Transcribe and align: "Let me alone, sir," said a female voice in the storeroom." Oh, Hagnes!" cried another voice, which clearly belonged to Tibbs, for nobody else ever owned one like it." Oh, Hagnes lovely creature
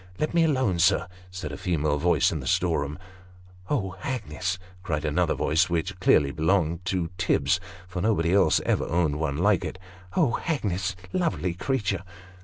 "Let 0.19 0.33
me 0.33 0.43
alone, 0.43 0.79
sir," 0.79 1.07
said 1.29 1.51
a 1.51 1.57
female 1.57 1.99
voice 1.99 2.31
in 2.31 2.39
the 2.39 2.47
storeroom." 2.47 2.97
Oh, 3.69 3.95
Hagnes!" 4.01 4.57
cried 4.81 5.05
another 5.05 5.35
voice, 5.35 5.69
which 5.69 5.99
clearly 5.99 6.31
belonged 6.31 6.83
to 6.85 7.11
Tibbs, 7.19 7.59
for 7.87 8.01
nobody 8.01 8.33
else 8.33 8.59
ever 8.65 8.85
owned 8.87 9.19
one 9.19 9.37
like 9.37 9.63
it." 9.63 9.77
Oh, 10.17 10.39
Hagnes 10.41 10.95
lovely 11.13 11.53
creature 11.53 12.01